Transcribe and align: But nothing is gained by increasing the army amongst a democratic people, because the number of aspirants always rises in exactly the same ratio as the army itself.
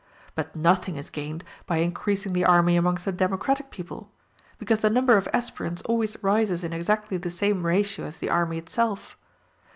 But 0.33 0.55
nothing 0.55 0.95
is 0.95 1.11
gained 1.11 1.43
by 1.67 1.77
increasing 1.77 2.33
the 2.33 2.43
army 2.43 2.75
amongst 2.75 3.05
a 3.05 3.11
democratic 3.11 3.69
people, 3.69 4.09
because 4.57 4.79
the 4.79 4.89
number 4.89 5.15
of 5.15 5.29
aspirants 5.31 5.83
always 5.83 6.17
rises 6.23 6.63
in 6.63 6.73
exactly 6.73 7.17
the 7.17 7.29
same 7.29 7.63
ratio 7.63 8.07
as 8.07 8.17
the 8.17 8.31
army 8.31 8.57
itself. 8.57 9.15